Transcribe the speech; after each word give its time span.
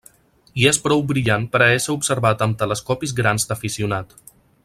I 0.61 0.63
és 0.69 0.79
prou 0.85 1.03
brillant 1.11 1.45
per 1.55 1.61
a 1.65 1.67
ésser 1.75 1.95
observat 1.97 2.43
amb 2.47 2.59
telescopis 2.63 3.15
grans 3.21 3.47
d'aficionat. 3.51 4.17